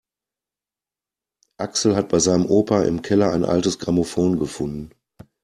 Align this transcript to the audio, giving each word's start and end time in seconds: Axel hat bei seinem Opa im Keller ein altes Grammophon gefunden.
Axel 1.59 1.95
hat 1.95 2.09
bei 2.09 2.17
seinem 2.17 2.47
Opa 2.47 2.85
im 2.85 3.03
Keller 3.03 3.29
ein 3.33 3.45
altes 3.45 3.77
Grammophon 3.77 4.39
gefunden. 4.39 4.89